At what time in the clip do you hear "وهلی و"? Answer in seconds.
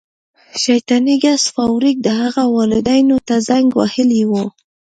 3.79-4.31